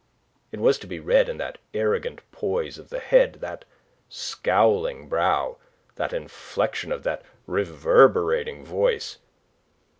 It 0.51 0.59
was 0.59 0.79
to 0.79 0.87
be 0.87 0.99
read 0.99 1.29
in 1.29 1.37
that 1.37 1.59
arrogant 1.75 2.21
poise 2.31 2.79
of 2.79 2.89
the 2.89 2.97
head, 2.97 3.33
that 3.35 3.65
scowling 4.09 5.07
brow, 5.07 5.57
the 5.93 6.05
inflexion 6.15 6.91
of 6.91 7.03
that 7.03 7.21
reverberating 7.45 8.65
voice. 8.65 9.19